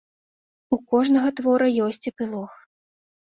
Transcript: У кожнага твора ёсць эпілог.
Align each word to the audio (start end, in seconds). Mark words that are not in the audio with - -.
У 0.77 0.77
кожнага 0.93 1.29
твора 1.39 1.67
ёсць 1.87 2.09
эпілог. 2.13 2.51